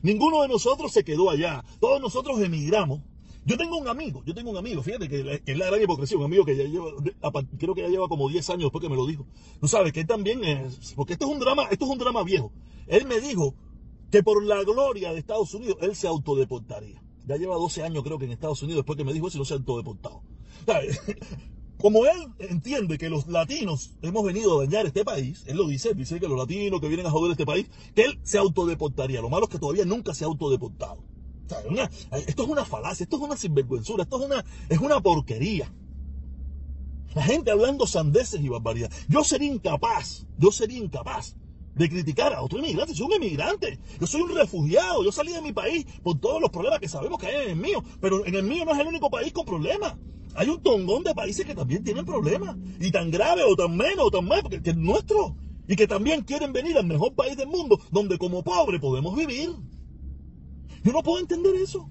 Ninguno 0.03 0.43
de 0.43 0.49
nosotros 0.49 0.93
se 0.93 1.05
quedó 1.05 1.31
allá. 1.31 1.65
Todos 1.81 2.01
nosotros 2.01 2.41
emigramos. 2.41 3.01
Yo 3.45 3.57
tengo 3.57 3.77
un 3.77 3.89
amigo, 3.89 4.23
yo 4.25 4.35
tengo 4.35 4.53
un 4.53 4.57
amigo, 4.57 4.85
fíjate 4.85 5.09
que, 5.09 5.43
es 5.45 5.59
la 5.59 5.67
gran 5.67 5.83
hipocresía, 5.83 6.17
un 6.17 6.27
amigo 6.27 6.45
que 6.45 6.57
ya 6.57 6.63
lleva, 6.63 6.93
creo 7.59 7.75
que 7.75 7.83
ya 7.83 7.89
lleva 7.89 8.07
como 8.07 8.29
10 8.29 8.51
años 8.51 8.63
después 8.63 8.81
que 8.81 8.89
me 8.89 8.95
lo 8.95 9.05
dijo. 9.05 9.27
Tú 9.61 9.67
sabes 9.67 9.93
que 9.93 9.99
él 9.99 10.07
también 10.07 10.45
es, 10.45 10.93
porque 10.95 11.15
esto 11.15 11.27
es 11.27 11.33
un 11.33 11.41
drama, 11.41 11.65
esto 11.65 11.87
es 11.87 11.91
un 11.91 11.99
drama 11.99 12.23
viejo. 12.23 12.53
Él 12.93 13.07
me 13.07 13.23
dijo 13.23 13.55
que 14.11 14.23
por 14.23 14.45
la 14.45 14.63
gloria 14.65 15.15
de 15.15 15.19
Estados 15.19 15.55
Unidos 15.55 15.79
él 15.81 15.97
se 15.97 16.07
autodeportaría. 16.07 17.03
Ya 17.27 17.37
lleva 17.37 17.55
12 17.55 17.83
años 17.83 18.05
creo 18.05 18.19
que 18.19 18.27
en 18.27 18.33
Estados 18.33 18.63
Unidos 18.63 18.81
después 18.81 18.99
que 18.99 19.05
me 19.05 19.15
dijo 19.15 19.29
eso 19.29 19.39
no 19.39 19.47
se 19.47 19.55
ha 19.55 19.57
autodeportado. 19.57 20.21
Como 21.79 22.05
él 22.05 22.29
entiende 22.39 22.99
que 22.99 23.09
los 23.09 23.27
latinos 23.29 23.95
hemos 24.03 24.23
venido 24.23 24.61
a 24.61 24.67
dañar 24.67 24.85
este 24.85 25.07
país, 25.07 25.43
él 25.47 25.57
lo 25.57 25.67
dice, 25.67 25.95
dice 25.95 26.21
que 26.21 26.29
los 26.29 26.39
latinos 26.39 26.83
que 26.83 26.89
vienen 26.89 27.07
a 27.07 27.11
joder 27.11 27.31
este 27.31 27.47
país, 27.47 27.67
que 27.95 28.03
él 28.03 28.21
se 28.25 28.37
autodeportaría. 28.37 29.23
Lo 29.23 29.31
malo 29.31 29.45
es 29.45 29.51
que 29.51 29.59
todavía 29.59 29.87
nunca 29.87 30.13
se 30.13 30.25
ha 30.25 30.27
autodeportado. 30.27 31.03
esto 32.27 32.43
es 32.43 32.49
una 32.49 32.67
falacia, 32.67 33.05
esto 33.05 33.17
es 33.17 33.23
una 33.23 33.39
sinvergüenzura, 33.39 34.03
esto 34.03 34.21
es 34.21 34.27
una, 34.27 34.45
es 34.69 34.79
una 34.79 35.01
porquería. 35.01 35.73
La 37.15 37.23
gente 37.23 37.51
hablando 37.51 37.87
sandeces 37.87 38.43
y 38.43 38.51
barbaridad. 38.51 38.93
Yo 39.09 39.25
sería 39.25 39.51
incapaz, 39.51 40.27
yo 40.37 40.53
sería 40.53 40.79
incapaz 40.79 41.37
de 41.75 41.89
criticar 41.89 42.33
a 42.33 42.43
otro 42.43 42.59
inmigrante. 42.59 42.95
Soy 42.95 43.07
un 43.07 43.15
inmigrante, 43.15 43.79
yo 44.01 44.07
soy 44.07 44.23
un 44.23 44.35
refugiado, 44.35 45.05
yo 45.05 45.13
salí 45.13 45.33
de 45.33 45.43
mi 45.43 45.53
país 45.53 45.87
por 46.03 46.19
todos 46.19 46.41
los 46.41 46.51
problemas 46.51 46.81
que 46.81 46.89
sabemos 46.89 47.19
que 47.19 47.27
hay 47.27 47.45
en 47.45 47.51
el 47.51 47.57
mío, 47.57 47.83
pero 48.01 48.27
en 48.27 48.35
el 48.35 48.43
mío 48.43 48.65
no 48.65 48.73
es 48.73 48.79
el 48.79 48.87
único 48.87 49.11
país 49.11 49.33
con 49.33 49.45
problemas. 49.45 49.95
Hay 50.35 50.49
un 50.49 50.63
tongón 50.63 51.05
de 51.05 51.15
países 51.15 51.45
que 51.45 51.55
también 51.55 51.85
tienen 51.85 52.07
problemas. 52.07 52.57
Y 52.81 52.91
tan 52.91 53.11
grave 53.11 53.43
o 53.43 53.55
tan 53.55 53.77
menos 53.77 54.07
o 54.07 54.11
tan 54.11 54.27
más 54.27 54.43
que 54.43 54.71
el 54.71 54.83
nuestro. 54.83 55.37
Y 55.69 55.77
que 55.77 55.87
también 55.87 56.23
quieren 56.23 56.53
venir 56.53 56.77
al 56.77 56.87
mejor 56.87 57.15
país 57.15 57.37
del 57.37 57.49
mundo 57.49 57.79
donde 57.91 58.19
como 58.19 58.43
pobre 58.43 58.81
podemos 58.81 59.15
vivir. 59.15 59.51
Yo 60.83 60.93
no 60.93 61.03
puedo 61.03 61.21
entender 61.21 61.55
eso. 61.57 61.89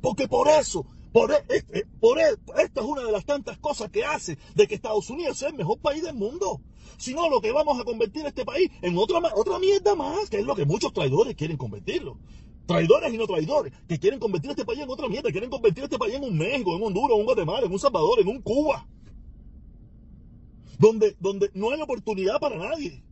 Porque 0.00 0.28
por 0.28 0.48
eso, 0.48 0.86
por, 1.18 1.32
este, 1.48 1.86
por 2.00 2.18
e, 2.18 2.24
esta 2.62 2.80
es 2.80 2.86
una 2.86 3.04
de 3.04 3.12
las 3.12 3.24
tantas 3.24 3.58
cosas 3.58 3.90
que 3.90 4.04
hace 4.04 4.38
de 4.54 4.66
que 4.66 4.74
Estados 4.74 5.10
Unidos 5.10 5.38
sea 5.38 5.48
el 5.48 5.54
mejor 5.54 5.78
país 5.78 6.02
del 6.02 6.14
mundo. 6.14 6.60
Si 6.96 7.14
no, 7.14 7.28
lo 7.28 7.40
que 7.40 7.52
vamos 7.52 7.80
a 7.80 7.84
convertir 7.84 8.26
este 8.26 8.44
país 8.44 8.70
en 8.82 8.96
otra, 8.96 9.20
otra 9.34 9.58
mierda 9.58 9.94
más, 9.94 10.30
que 10.30 10.38
es 10.38 10.44
lo 10.44 10.54
que 10.54 10.64
muchos 10.64 10.92
traidores 10.92 11.34
quieren 11.34 11.56
convertirlo 11.56 12.18
traidores 12.66 13.14
y 13.14 13.16
no 13.16 13.26
traidores, 13.26 13.72
que 13.88 13.98
quieren 13.98 14.20
convertir 14.20 14.50
este 14.50 14.66
país 14.66 14.80
en 14.80 14.90
otra 14.90 15.08
mierda, 15.08 15.32
quieren 15.32 15.48
convertir 15.48 15.84
este 15.84 15.96
país 15.96 16.16
en 16.16 16.22
un 16.22 16.36
México, 16.36 16.76
en 16.76 16.82
Honduras, 16.82 17.14
en 17.14 17.20
un 17.20 17.24
Guatemala, 17.24 17.66
en 17.66 17.72
un 17.72 17.78
Salvador, 17.78 18.20
en 18.20 18.28
un 18.28 18.42
Cuba. 18.42 18.86
Donde, 20.78 21.16
donde 21.18 21.50
no 21.54 21.70
hay 21.70 21.80
oportunidad 21.80 22.38
para 22.38 22.58
nadie. 22.58 23.02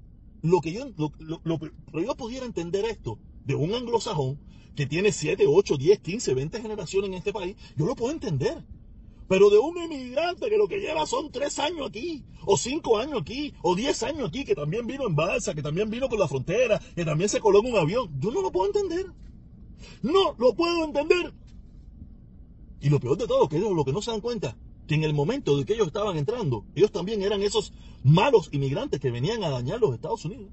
Lo 0.43 0.61
que 0.61 0.73
yo, 0.73 0.85
lo, 0.97 1.59
pero 1.59 2.05
yo 2.05 2.15
pudiera 2.15 2.45
entender 2.45 2.85
esto 2.85 3.19
de 3.47 3.55
un 3.55 3.75
anglosajón 3.75 4.39
que 4.75 4.87
tiene 4.87 5.13
7, 5.13 5.47
8, 5.49 5.77
10, 5.77 5.99
15, 6.01 6.35
20 6.35 6.61
generaciones 6.61 7.09
en 7.09 7.15
este 7.15 7.33
país, 7.33 7.57
yo 7.77 7.87
lo 7.87 7.97
puedo 7.97 8.13
entender. 8.13 8.63
Pero 9.29 9.51
de 9.51 9.59
un 9.59 9.77
inmigrante 9.77 10.49
que 10.49 10.59
lo 10.59 10.69
que 10.69 10.79
lleva 10.79 11.07
son 11.07 11.33
3 11.33 11.59
años 11.59 11.89
aquí, 11.89 12.25
o 12.45 12.57
5 12.57 12.99
años 12.99 13.21
aquí, 13.21 13.55
o 13.63 13.75
10 13.75 14.03
años 14.05 14.29
aquí, 14.29 14.45
que 14.45 14.55
también 14.55 14.87
vino 14.87 15.07
en 15.07 15.17
balsa, 15.17 15.55
que 15.55 15.63
también 15.63 15.91
vino 15.91 16.09
por 16.09 16.19
la 16.19 16.29
frontera, 16.29 16.81
que 16.95 17.05
también 17.05 17.29
se 17.29 17.41
coló 17.41 17.61
en 17.61 17.73
un 17.73 17.77
avión, 17.77 18.21
yo 18.21 18.31
no 18.31 18.43
lo 18.43 18.53
puedo 18.53 18.67
entender. 18.67 19.07
No 20.03 20.35
lo 20.39 20.55
puedo 20.55 20.85
entender. 20.85 21.33
Y 22.81 22.89
lo 22.89 23.01
peor 23.01 23.17
de 23.17 23.27
todo, 23.27 23.49
que 23.49 23.57
es 23.57 23.63
lo 23.63 23.85
que 23.85 23.93
no 23.93 24.03
se 24.03 24.13
dan 24.13 24.21
cuenta, 24.21 24.57
que 24.87 24.95
en 24.95 25.03
el 25.03 25.15
momento 25.15 25.57
de 25.57 25.65
que 25.65 25.73
ellos 25.73 25.89
estaban 25.89 26.17
entrando, 26.17 26.65
ellos 26.77 26.93
también 26.93 27.23
eran 27.23 27.43
esos 27.43 27.73
malos 28.05 28.49
inmigrantes 28.53 29.01
que 29.01 29.11
venían 29.11 29.43
a 29.43 29.51
dañar 29.51 29.81
los 29.81 29.95
Estados 29.95 30.25
Unidos. 30.25 30.53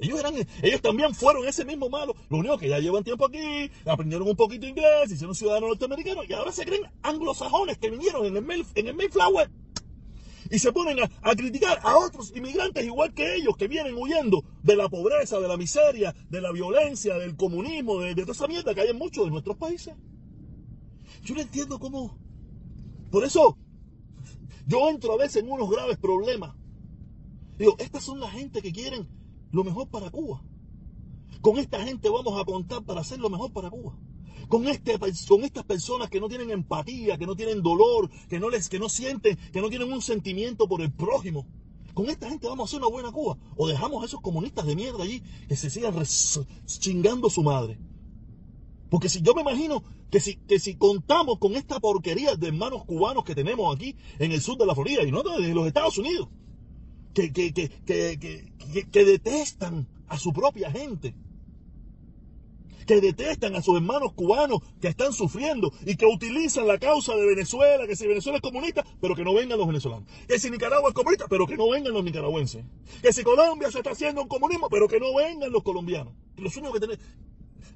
Ellos, 0.00 0.20
eran, 0.20 0.34
ellos 0.62 0.80
también 0.80 1.14
fueron 1.14 1.46
ese 1.46 1.64
mismo 1.64 1.88
malo. 1.88 2.14
Lo 2.28 2.38
único 2.38 2.58
que 2.58 2.68
ya 2.68 2.78
llevan 2.78 3.04
tiempo 3.04 3.26
aquí, 3.26 3.70
aprendieron 3.84 4.28
un 4.28 4.36
poquito 4.36 4.66
inglés, 4.66 5.10
hicieron 5.10 5.34
ciudadanos 5.34 5.70
norteamericanos 5.70 6.28
y 6.28 6.32
ahora 6.32 6.52
se 6.52 6.64
creen 6.64 6.82
anglosajones 7.02 7.78
que 7.78 7.90
vinieron 7.90 8.24
en 8.24 8.36
el, 8.36 8.66
en 8.74 8.86
el 8.86 8.94
Mayflower 8.94 9.50
y 10.50 10.58
se 10.58 10.72
ponen 10.72 10.98
a, 11.00 11.34
criticar 11.34 11.78
a 11.82 11.96
otros 11.98 12.32
inmigrantes 12.34 12.84
igual 12.84 13.12
que 13.12 13.36
ellos 13.36 13.56
que 13.56 13.68
vienen 13.68 13.94
huyendo 13.94 14.44
de 14.62 14.76
la 14.76 14.88
pobreza, 14.88 15.40
de 15.40 15.48
la 15.48 15.56
miseria, 15.56 16.14
de 16.30 16.40
la 16.40 16.52
violencia, 16.52 17.18
del 17.18 17.36
comunismo, 17.36 18.00
de, 18.00 18.14
de 18.14 18.22
toda 18.22 18.32
esa 18.32 18.46
mierda 18.46 18.74
que 18.74 18.80
hay 18.80 18.88
en 18.88 18.96
muchos 18.96 19.24
de 19.24 19.30
nuestros 19.30 19.56
países. 19.56 19.94
Yo 21.22 21.34
no 21.34 21.40
entiendo 21.40 21.78
cómo. 21.78 22.18
Por 23.10 23.24
eso 23.24 23.58
yo 24.66 24.88
entro 24.90 25.12
a 25.12 25.16
veces 25.16 25.42
en 25.42 25.50
unos 25.50 25.70
graves 25.70 25.98
problemas. 25.98 26.54
Digo, 27.58 27.74
estas 27.78 28.04
son 28.04 28.20
la 28.20 28.30
gente 28.30 28.62
que 28.62 28.72
quieren 28.72 29.08
lo 29.50 29.64
mejor 29.64 29.88
para 29.88 30.10
Cuba. 30.10 30.42
Con 31.40 31.58
esta 31.58 31.82
gente 31.84 32.08
vamos 32.08 32.40
a 32.40 32.44
contar 32.44 32.82
para 32.84 33.00
hacer 33.00 33.18
lo 33.18 33.30
mejor 33.30 33.52
para 33.52 33.70
Cuba. 33.70 33.96
Con, 34.48 34.66
este, 34.66 34.98
con 35.28 35.44
estas 35.44 35.64
personas 35.64 36.08
que 36.08 36.20
no 36.20 36.28
tienen 36.28 36.50
empatía, 36.50 37.18
que 37.18 37.26
no 37.26 37.36
tienen 37.36 37.62
dolor, 37.62 38.08
que 38.28 38.40
no, 38.40 38.48
les, 38.48 38.68
que 38.68 38.78
no 38.78 38.88
sienten, 38.88 39.36
que 39.52 39.60
no 39.60 39.68
tienen 39.68 39.92
un 39.92 40.00
sentimiento 40.00 40.66
por 40.66 40.80
el 40.80 40.92
prójimo. 40.92 41.46
Con 41.92 42.08
esta 42.08 42.30
gente 42.30 42.46
vamos 42.46 42.64
a 42.64 42.66
hacer 42.68 42.80
una 42.80 42.90
buena 42.90 43.12
Cuba. 43.12 43.36
O 43.56 43.68
dejamos 43.68 44.02
a 44.02 44.06
esos 44.06 44.20
comunistas 44.20 44.66
de 44.66 44.76
mierda 44.76 45.04
allí 45.04 45.22
que 45.48 45.56
se 45.56 45.68
sigan 45.68 45.94
chingando 46.66 47.28
su 47.28 47.42
madre. 47.42 47.78
Porque 48.90 49.08
si 49.08 49.20
yo 49.20 49.34
me 49.34 49.42
imagino 49.42 49.82
que 50.10 50.20
si, 50.20 50.36
que 50.36 50.58
si 50.58 50.76
contamos 50.76 51.38
con 51.38 51.54
esta 51.54 51.78
porquería 51.80 52.36
de 52.36 52.48
hermanos 52.48 52.84
cubanos 52.84 53.24
que 53.24 53.34
tenemos 53.34 53.74
aquí 53.74 53.96
en 54.18 54.32
el 54.32 54.40
sur 54.40 54.56
de 54.56 54.64
la 54.64 54.74
Florida 54.74 55.02
y 55.02 55.12
no 55.12 55.22
de 55.22 55.52
los 55.52 55.66
Estados 55.66 55.98
Unidos, 55.98 56.28
que, 57.32 57.52
que, 57.52 58.84
que, 58.90 59.04
detestan 59.04 59.88
a 60.06 60.18
su 60.18 60.32
propia 60.32 60.70
gente, 60.70 61.14
que 62.86 63.00
detestan 63.00 63.54
a 63.56 63.62
sus 63.62 63.76
hermanos 63.76 64.12
cubanos 64.14 64.60
que 64.80 64.88
están 64.88 65.12
sufriendo 65.12 65.72
y 65.84 65.96
que 65.96 66.06
utilizan 66.06 66.66
la 66.66 66.78
causa 66.78 67.16
de 67.16 67.26
Venezuela, 67.26 67.86
que 67.86 67.96
si 67.96 68.06
Venezuela 68.06 68.38
es 68.38 68.42
comunista, 68.42 68.84
pero 69.00 69.14
que 69.14 69.24
no 69.24 69.34
vengan 69.34 69.58
los 69.58 69.66
venezolanos. 69.66 70.08
Que 70.26 70.38
si 70.38 70.50
Nicaragua 70.50 70.88
es 70.88 70.94
comunista, 70.94 71.26
pero 71.28 71.46
que 71.46 71.56
no 71.56 71.68
vengan 71.68 71.92
los 71.92 72.04
nicaragüenses. 72.04 72.64
Que 73.02 73.12
si 73.12 73.22
Colombia 73.22 73.70
se 73.70 73.78
está 73.78 73.90
haciendo 73.90 74.22
un 74.22 74.28
comunismo, 74.28 74.68
pero 74.70 74.88
que 74.88 75.00
no 75.00 75.14
vengan 75.14 75.52
los 75.52 75.62
colombianos. 75.62 76.14
Los 76.36 76.56
únicos 76.56 76.80
que 76.80 76.98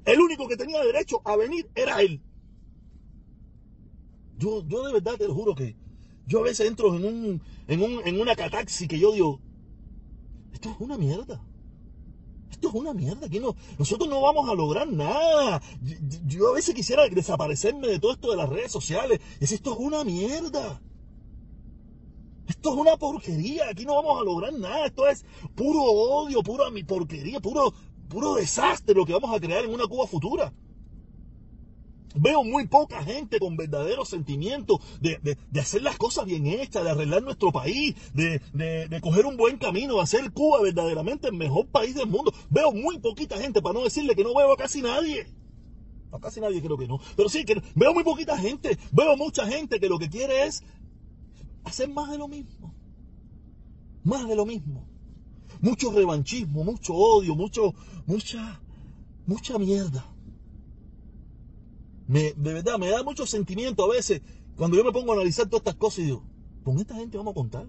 el 0.05 0.19
único 0.19 0.47
que 0.47 0.57
tenía 0.57 0.83
derecho 0.83 1.21
a 1.25 1.35
venir 1.35 1.69
era 1.75 2.01
él. 2.01 2.21
Yo, 4.37 4.65
yo 4.67 4.85
de 4.87 4.93
verdad 4.93 5.15
te 5.17 5.27
lo 5.27 5.33
juro 5.33 5.53
que 5.53 5.75
yo 6.25 6.39
a 6.39 6.43
veces 6.43 6.67
entro 6.67 6.95
en, 6.95 7.05
un, 7.05 7.41
en, 7.67 7.81
un, 7.81 8.01
en 8.05 8.19
una 8.19 8.35
cataxi 8.35 8.87
que 8.87 8.99
yo 8.99 9.11
digo, 9.11 9.39
esto 10.53 10.69
es 10.69 10.75
una 10.79 10.97
mierda. 10.97 11.43
Esto 12.49 12.69
es 12.69 12.73
una 12.75 12.93
mierda. 12.93 13.27
Aquí 13.27 13.39
no, 13.39 13.55
nosotros 13.77 14.07
no 14.07 14.21
vamos 14.21 14.47
a 14.49 14.53
lograr 14.53 14.87
nada. 14.87 15.61
Yo, 16.25 16.51
a 16.51 16.53
veces 16.53 16.73
quisiera 16.73 17.07
desaparecerme 17.09 17.87
de 17.87 17.99
todo 17.99 18.13
esto 18.13 18.31
de 18.31 18.37
las 18.37 18.47
redes 18.47 18.71
sociales. 18.71 19.19
Y 19.37 19.39
decir, 19.41 19.55
esto 19.55 19.73
es 19.73 19.79
una 19.79 20.03
mierda. 20.03 20.81
Esto 22.47 22.73
es 22.73 22.79
una 22.79 22.95
porquería. 22.95 23.69
Aquí 23.69 23.85
no 23.85 23.95
vamos 23.95 24.21
a 24.21 24.23
lograr 24.23 24.53
nada. 24.53 24.85
Esto 24.85 25.07
es 25.07 25.25
puro 25.55 25.81
odio, 25.81 26.41
pura 26.43 26.69
mi 26.69 26.83
porquería, 26.83 27.39
puro, 27.41 27.73
puro 28.07 28.35
desastre 28.35 28.95
lo 28.95 29.05
que 29.05 29.13
vamos 29.13 29.35
a 29.35 29.39
crear 29.39 29.65
en 29.65 29.73
una 29.73 29.87
Cuba 29.87 30.07
futura. 30.07 30.53
Veo 32.15 32.43
muy 32.43 32.67
poca 32.67 33.03
gente 33.03 33.39
con 33.39 33.57
verdadero 33.57 34.05
sentimiento 34.05 34.79
de, 35.01 35.37
hacer 35.59 35.81
las 35.81 35.97
cosas 35.97 36.25
bien 36.25 36.45
hechas, 36.45 36.83
de 36.83 36.91
arreglar 36.91 37.23
nuestro 37.23 37.51
país, 37.51 37.95
de, 38.13 38.41
de, 38.53 39.01
coger 39.01 39.25
un 39.25 39.37
buen 39.37 39.57
camino, 39.57 39.95
de 39.95 40.01
hacer 40.01 40.31
Cuba 40.31 40.61
verdaderamente 40.61 41.27
el 41.27 41.33
mejor 41.33 41.67
país 41.67 41.95
del 41.95 42.07
mundo. 42.07 42.33
Veo 42.49 42.71
muy 42.71 42.99
poquita 42.99 43.37
gente, 43.37 43.61
para 43.61 43.73
no 43.73 43.83
decirle 43.83 44.15
que 44.15 44.23
no 44.23 44.35
veo 44.35 44.51
a 44.53 44.57
casi 44.57 44.81
nadie. 44.81 45.27
A 46.11 46.19
casi 46.19 46.39
nadie 46.39 46.61
creo 46.61 46.77
que 46.77 46.87
no. 46.87 46.99
Pero 47.15 47.29
sí, 47.29 47.43
que 47.45 47.61
veo 47.75 47.93
muy 47.93 48.03
poquita 48.03 48.37
gente. 48.37 48.77
Veo 48.91 49.17
mucha 49.17 49.47
gente 49.47 49.79
que 49.79 49.89
lo 49.89 49.97
que 49.97 50.09
quiere 50.09 50.45
es 50.45 50.63
hacer 51.63 51.89
más 51.89 52.11
de 52.11 52.17
lo 52.17 52.27
mismo. 52.27 52.73
Más 54.03 54.27
de 54.27 54.35
lo 54.35 54.45
mismo 54.45 54.93
mucho 55.63 55.91
revanchismo, 55.91 56.65
mucho 56.65 56.93
odio, 56.93 57.35
mucho, 57.35 57.73
mucha, 58.05 58.61
mucha 59.25 59.57
mierda. 59.57 60.12
Me, 62.07 62.33
de 62.33 62.53
verdad, 62.53 62.77
me 62.77 62.89
da 62.89 63.03
mucho 63.03 63.25
sentimiento 63.25 63.83
a 63.83 63.93
veces 63.93 64.21
cuando 64.55 64.77
yo 64.77 64.83
me 64.83 64.91
pongo 64.91 65.11
a 65.11 65.15
analizar 65.15 65.47
todas 65.47 65.61
estas 65.61 65.75
cosas 65.75 65.99
y 65.99 66.03
digo, 66.03 66.23
¿con 66.63 66.79
esta 66.79 66.95
gente 66.95 67.17
vamos 67.17 67.31
a 67.31 67.35
contar? 67.35 67.67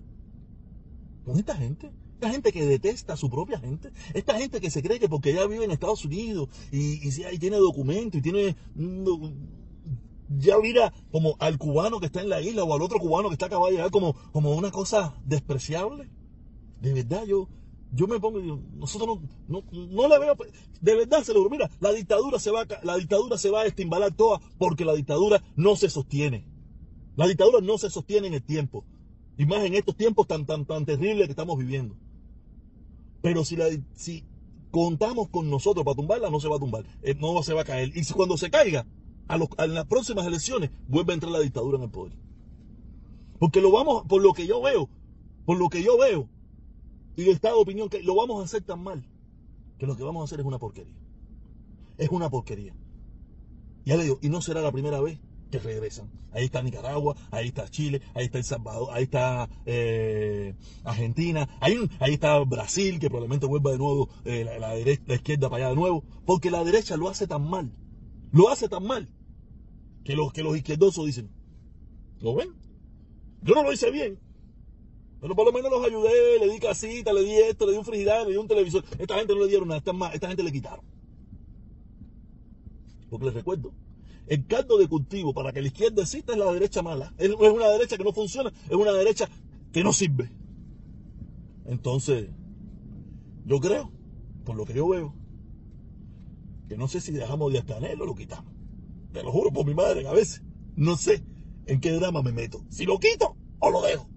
¿Con 1.24 1.38
esta 1.38 1.56
gente? 1.56 1.92
Esta 2.14 2.30
gente 2.30 2.52
que 2.52 2.64
detesta 2.64 3.14
a 3.14 3.16
su 3.16 3.30
propia 3.30 3.58
gente. 3.58 3.90
Esta 4.12 4.38
gente 4.38 4.60
que 4.60 4.70
se 4.70 4.82
cree 4.82 5.00
que 5.00 5.08
porque 5.08 5.32
ya 5.32 5.46
vive 5.46 5.64
en 5.64 5.70
Estados 5.70 6.04
Unidos 6.04 6.48
y, 6.70 7.06
y, 7.06 7.38
tiene 7.38 7.56
documento 7.56 8.18
y 8.18 8.22
tiene... 8.22 8.56
ya 10.38 10.58
mira 10.58 10.92
como 11.10 11.36
al 11.38 11.58
cubano 11.58 12.00
que 12.00 12.06
está 12.06 12.20
en 12.20 12.28
la 12.28 12.40
isla 12.40 12.64
o 12.64 12.74
al 12.74 12.82
otro 12.82 12.98
cubano 12.98 13.28
que 13.28 13.34
está 13.34 13.46
acabado 13.46 13.68
de 13.68 13.76
llegar 13.76 13.90
como, 13.90 14.14
como 14.32 14.54
una 14.54 14.70
cosa 14.70 15.14
despreciable. 15.24 16.08
De 16.80 16.92
verdad, 16.92 17.24
yo, 17.24 17.48
yo 17.94 18.06
me 18.06 18.18
pongo 18.18 18.40
y 18.40 18.60
nosotros 18.76 19.20
no, 19.48 19.62
no, 19.72 20.08
le 20.08 20.18
veo, 20.18 20.36
de 20.80 20.94
verdad 20.94 21.22
se 21.22 21.32
lo 21.32 21.48
mira, 21.48 21.70
la 21.80 21.92
dictadura 21.92 22.38
se 22.38 22.50
va, 22.50 22.66
la 22.82 22.96
dictadura 22.96 23.38
se 23.38 23.50
va 23.50 23.62
a 23.62 23.66
estimbalar 23.66 24.12
toda 24.12 24.40
porque 24.58 24.84
la 24.84 24.94
dictadura 24.94 25.42
no 25.56 25.76
se 25.76 25.88
sostiene. 25.88 26.46
La 27.16 27.28
dictadura 27.28 27.60
no 27.60 27.78
se 27.78 27.90
sostiene 27.90 28.26
en 28.26 28.34
el 28.34 28.42
tiempo. 28.42 28.84
Y 29.38 29.46
más 29.46 29.64
en 29.64 29.74
estos 29.74 29.96
tiempos 29.96 30.26
tan, 30.26 30.46
tan, 30.46 30.64
tan 30.64 30.84
terribles 30.84 31.26
que 31.26 31.32
estamos 31.32 31.56
viviendo. 31.58 31.96
Pero 33.22 33.44
si, 33.44 33.56
si 33.94 34.24
contamos 34.70 35.28
con 35.28 35.48
nosotros 35.48 35.84
para 35.84 35.94
tumbarla, 35.94 36.30
no 36.30 36.40
se 36.40 36.48
va 36.48 36.56
a 36.56 36.60
tumbar. 36.60 36.84
Eh, 37.02 37.14
no 37.14 37.40
se 37.42 37.54
va 37.54 37.62
a 37.62 37.64
caer. 37.64 37.92
Y 37.96 38.04
cuando 38.12 38.36
se 38.36 38.50
caiga, 38.50 38.86
a, 39.28 39.38
a 39.58 39.66
las 39.66 39.86
próximas 39.86 40.26
elecciones, 40.26 40.70
vuelve 40.88 41.12
a 41.12 41.14
entrar 41.14 41.32
la 41.32 41.40
dictadura 41.40 41.78
en 41.78 41.84
el 41.84 41.90
poder. 41.90 42.12
Porque 43.38 43.60
lo 43.60 43.70
vamos, 43.70 44.04
por 44.08 44.22
lo 44.22 44.32
que 44.32 44.46
yo 44.46 44.60
veo, 44.60 44.88
por 45.44 45.58
lo 45.58 45.68
que 45.68 45.82
yo 45.82 45.98
veo, 45.98 46.28
estado 47.16 47.56
de 47.56 47.62
opinión 47.62 47.88
que 47.88 48.02
lo 48.02 48.14
vamos 48.16 48.40
a 48.40 48.44
hacer 48.44 48.62
tan 48.62 48.82
mal 48.82 49.04
que 49.78 49.86
lo 49.86 49.96
que 49.96 50.02
vamos 50.02 50.22
a 50.22 50.24
hacer 50.24 50.40
es 50.40 50.46
una 50.46 50.58
porquería. 50.58 50.94
Es 51.98 52.08
una 52.10 52.30
porquería. 52.30 52.74
Ya 53.84 53.96
le 53.96 54.04
digo, 54.04 54.18
y 54.22 54.28
no 54.28 54.40
será 54.40 54.60
la 54.60 54.72
primera 54.72 55.00
vez 55.00 55.18
que 55.50 55.58
regresan. 55.58 56.10
Ahí 56.32 56.46
está 56.46 56.62
Nicaragua, 56.62 57.14
ahí 57.30 57.48
está 57.48 57.68
Chile, 57.68 58.00
ahí 58.14 58.24
está 58.24 58.38
El 58.38 58.44
Salvador, 58.44 58.88
ahí 58.92 59.04
está 59.04 59.48
eh, 59.66 60.54
Argentina, 60.82 61.48
ahí, 61.60 61.76
ahí 62.00 62.14
está 62.14 62.38
Brasil, 62.40 62.98
que 62.98 63.08
probablemente 63.08 63.46
vuelva 63.46 63.70
de 63.70 63.78
nuevo 63.78 64.08
eh, 64.24 64.44
la, 64.58 64.74
derecha, 64.74 65.02
la 65.06 65.14
izquierda 65.14 65.48
para 65.48 65.66
allá 65.66 65.70
de 65.70 65.76
nuevo, 65.76 66.02
porque 66.26 66.50
la 66.50 66.64
derecha 66.64 66.96
lo 66.96 67.08
hace 67.08 67.28
tan 67.28 67.48
mal, 67.48 67.72
lo 68.32 68.48
hace 68.48 68.68
tan 68.68 68.84
mal, 68.84 69.08
que 70.02 70.16
los, 70.16 70.32
que 70.32 70.42
los 70.42 70.56
izquierdosos 70.56 71.06
dicen, 71.06 71.30
¿lo 72.20 72.34
ven? 72.34 72.48
Yo 73.42 73.54
no 73.54 73.62
lo 73.62 73.72
hice 73.72 73.92
bien, 73.92 74.18
pero 75.24 75.34
por 75.34 75.46
lo 75.46 75.52
menos 75.52 75.70
los 75.70 75.82
ayudé, 75.82 76.38
le 76.38 76.52
di 76.52 76.58
casita, 76.58 77.10
le 77.10 77.22
di 77.22 77.32
esto, 77.32 77.64
le 77.64 77.72
di 77.72 77.78
un 77.78 77.84
frigidaire, 77.86 78.26
le 78.26 78.32
di 78.32 78.36
un 78.36 78.46
televisor. 78.46 78.84
Esta 78.98 79.14
gente 79.14 79.32
no 79.32 79.40
le 79.40 79.48
dieron 79.48 79.68
nada, 79.68 79.80
esta, 80.12 80.28
gente 80.28 80.42
le 80.42 80.52
quitaron. 80.52 80.84
Porque 83.08 83.24
les 83.24 83.34
recuerdo, 83.34 83.72
el 84.26 84.46
caldo 84.46 84.76
de 84.76 84.86
cultivo 84.86 85.32
para 85.32 85.50
que 85.50 85.62
la 85.62 85.68
izquierda 85.68 86.02
exista 86.02 86.34
es 86.34 86.38
la 86.38 86.52
derecha 86.52 86.82
mala. 86.82 87.14
Es 87.16 87.30
una 87.30 87.68
derecha 87.68 87.96
que 87.96 88.04
no 88.04 88.12
funciona, 88.12 88.52
es 88.68 88.76
una 88.76 88.92
derecha 88.92 89.26
que 89.72 89.82
no 89.82 89.94
sirve. 89.94 90.30
Entonces, 91.64 92.28
yo 93.46 93.60
creo, 93.60 93.90
por 94.44 94.56
lo 94.56 94.66
que 94.66 94.74
yo 94.74 94.86
veo, 94.86 95.14
que 96.68 96.76
no 96.76 96.86
sé 96.86 97.00
si 97.00 97.12
dejamos 97.12 97.50
de 97.50 97.60
abstener 97.60 97.98
o 97.98 98.04
lo 98.04 98.14
quitamos. 98.14 98.52
Te 99.14 99.22
lo 99.22 99.32
juro 99.32 99.50
por 99.50 99.64
mi 99.64 99.72
madre, 99.72 100.06
a 100.06 100.12
veces 100.12 100.42
no 100.76 100.98
sé 100.98 101.24
en 101.64 101.80
qué 101.80 101.92
drama 101.92 102.20
me 102.20 102.32
meto. 102.32 102.62
Si 102.68 102.84
lo 102.84 102.98
quito 102.98 103.38
o 103.58 103.70
lo 103.70 103.80
dejo. 103.80 104.13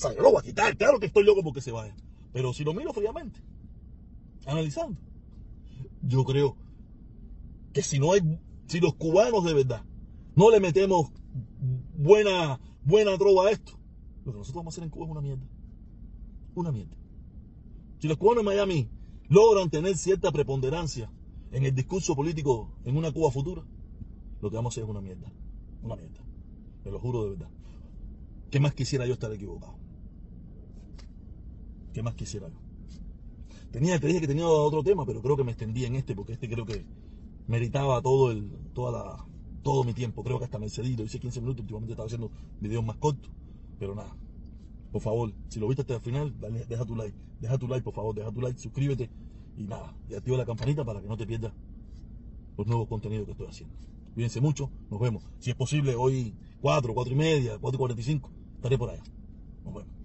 O 0.00 0.02
sea, 0.02 0.16
yo 0.16 0.22
lo 0.22 0.30
voy 0.30 0.40
a 0.40 0.42
quitar, 0.42 0.74
claro 0.78 0.98
que 0.98 1.04
estoy 1.04 1.24
loco 1.24 1.42
porque 1.42 1.60
se 1.60 1.72
vaya. 1.72 1.94
Pero 2.32 2.54
si 2.54 2.64
lo 2.64 2.72
miro 2.72 2.90
fríamente, 2.94 3.38
analizando, 4.46 4.98
yo 6.00 6.24
creo 6.24 6.56
que 7.74 7.82
si 7.82 7.98
no 7.98 8.14
hay, 8.14 8.22
si 8.66 8.80
los 8.80 8.94
cubanos 8.94 9.44
de 9.44 9.52
verdad 9.52 9.84
no 10.36 10.50
le 10.50 10.58
metemos 10.58 11.10
buena, 11.98 12.58
buena 12.82 13.18
trova 13.18 13.48
a 13.48 13.50
esto, 13.50 13.72
lo 14.24 14.32
que 14.32 14.38
nosotros 14.38 14.62
vamos 14.62 14.72
a 14.72 14.74
hacer 14.74 14.84
en 14.84 14.90
Cuba 14.90 15.04
es 15.04 15.10
una 15.10 15.20
mierda. 15.20 15.46
Una 16.54 16.72
mierda. 16.72 16.96
Si 17.98 18.08
los 18.08 18.16
cubanos 18.16 18.40
en 18.40 18.46
Miami 18.46 18.88
logran 19.28 19.68
tener 19.68 19.98
cierta 19.98 20.32
preponderancia 20.32 21.12
en 21.52 21.66
el 21.66 21.74
discurso 21.74 22.16
político 22.16 22.72
en 22.86 22.96
una 22.96 23.12
Cuba 23.12 23.30
futura, 23.30 23.64
lo 24.40 24.48
que 24.48 24.56
vamos 24.56 24.72
a 24.72 24.74
hacer 24.74 24.84
es 24.84 24.88
una 24.88 25.02
mierda. 25.02 25.30
Una 25.82 25.96
mierda. 25.96 26.24
Me 26.86 26.90
lo 26.90 26.98
juro 26.98 27.24
de 27.24 27.30
verdad. 27.32 27.50
¿Qué 28.50 28.60
más 28.60 28.72
quisiera 28.72 29.04
yo 29.04 29.12
estar 29.12 29.30
equivocado? 29.30 29.79
¿Qué 31.92 32.02
más 32.02 32.14
quisiera 32.14 32.48
yo? 32.48 32.58
Tenía, 33.70 33.98
te 34.00 34.06
dije 34.06 34.20
que 34.20 34.26
tenía 34.26 34.46
otro 34.46 34.82
tema, 34.82 35.06
pero 35.06 35.22
creo 35.22 35.36
que 35.36 35.44
me 35.44 35.52
extendí 35.52 35.84
en 35.84 35.94
este 35.96 36.14
porque 36.14 36.32
este 36.32 36.48
creo 36.48 36.66
que 36.66 36.84
meritaba 37.46 38.00
todo 38.02 38.30
el, 38.30 38.50
toda 38.74 39.26
todo 39.62 39.84
mi 39.84 39.92
tiempo. 39.92 40.22
Creo 40.24 40.38
que 40.38 40.44
hasta 40.44 40.58
me 40.58 40.66
he 40.66 40.70
cedido, 40.70 41.04
hice 41.04 41.20
15 41.20 41.40
minutos, 41.40 41.62
últimamente 41.62 41.92
estaba 41.92 42.06
haciendo 42.06 42.30
videos 42.60 42.84
más 42.84 42.96
cortos. 42.96 43.30
Pero 43.78 43.94
nada, 43.94 44.16
por 44.92 45.00
favor, 45.00 45.32
si 45.48 45.60
lo 45.60 45.68
viste 45.68 45.82
hasta 45.82 45.94
el 45.94 46.00
final, 46.00 46.34
deja 46.68 46.84
tu 46.84 46.96
like. 46.96 47.16
Deja 47.40 47.58
tu 47.58 47.68
like, 47.68 47.82
por 47.82 47.94
favor, 47.94 48.14
deja 48.14 48.30
tu 48.30 48.40
like, 48.40 48.58
suscríbete 48.58 49.10
y 49.56 49.66
nada, 49.66 49.96
y 50.08 50.14
activa 50.14 50.36
la 50.36 50.46
campanita 50.46 50.84
para 50.84 51.00
que 51.00 51.08
no 51.08 51.16
te 51.16 51.26
pierdas 51.26 51.52
los 52.56 52.66
nuevos 52.66 52.88
contenidos 52.88 53.26
que 53.26 53.32
estoy 53.32 53.46
haciendo. 53.46 53.74
Cuídense 54.14 54.40
mucho, 54.40 54.70
nos 54.90 55.00
vemos. 55.00 55.24
Si 55.38 55.50
es 55.50 55.56
posible, 55.56 55.94
hoy 55.94 56.34
4, 56.60 56.92
4 56.92 57.12
y 57.12 57.16
media, 57.16 57.58
4 57.58 57.76
y 57.76 57.78
45, 57.78 58.30
estaré 58.56 58.76
por 58.76 58.90
allá. 58.90 59.02
Nos 59.64 59.74
vemos. 59.74 59.99